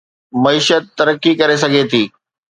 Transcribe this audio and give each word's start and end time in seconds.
معيشت 0.43 0.83
ترقي 1.01 1.31
ڪري 1.41 1.55
سگهي 1.63 1.83
ٿي 1.91 2.01